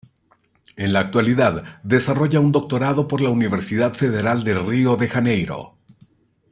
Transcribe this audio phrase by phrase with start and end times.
[0.77, 5.77] En la actualidad desarrolla un doctorando por la Universidad Federal de Río de Janeiro.